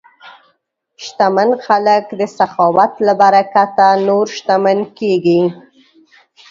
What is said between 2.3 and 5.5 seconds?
سخاوت له برکته نور شتمن کېږي.